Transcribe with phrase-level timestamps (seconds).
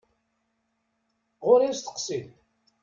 [1.45, 2.19] Ɣur-i asteqsi!